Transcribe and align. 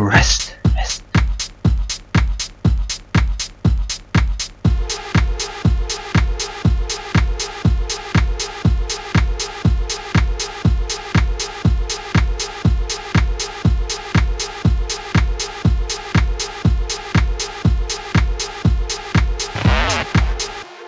Rest, 0.00 0.56
rest. 0.76 1.02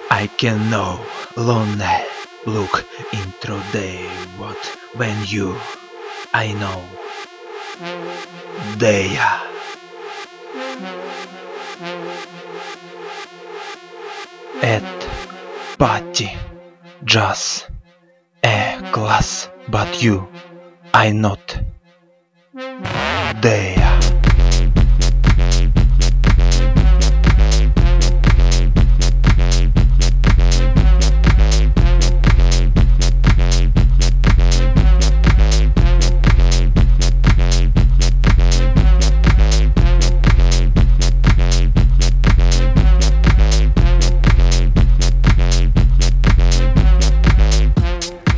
I 0.09 0.29
can 0.39 0.71
no 0.71 1.05
longer 1.37 1.85
look 2.47 2.87
into 3.13 3.55
the 3.73 4.09
what 4.39 4.57
when 4.95 5.27
you 5.27 5.57
I 6.33 6.53
know 6.53 7.10
are 9.19 9.41
at 14.63 15.09
party 15.79 16.31
just 17.05 17.69
a 18.45 18.81
class 18.93 19.49
but 19.69 20.03
you 20.03 20.29
I 20.93 21.11
not. 21.13 21.61
There 22.53 23.80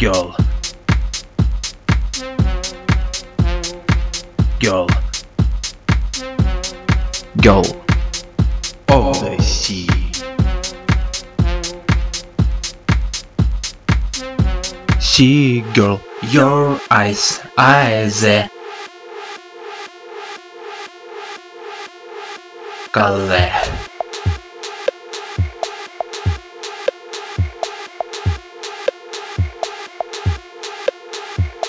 girl 0.02 0.34
girl 4.58 4.88
girl 7.40 7.62
of 8.88 9.20
the 9.20 9.40
sea 9.40 9.86
sea 14.98 15.60
girl. 15.72 16.00
Your 16.30 16.80
eyes 16.90 17.38
eyes 17.56 18.22
the 18.22 18.50
color 22.90 23.91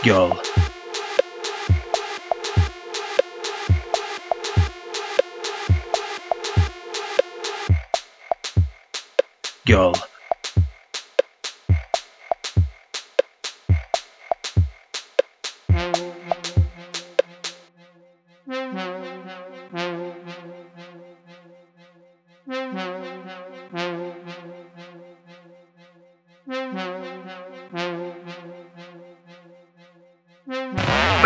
girl 0.04 0.42
girl 9.66 9.94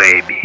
baby 0.08 0.37